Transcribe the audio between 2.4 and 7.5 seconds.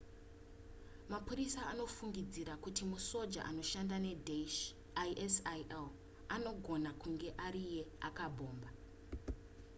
kuti musoja anoshanda nedaesh isil anogona kunge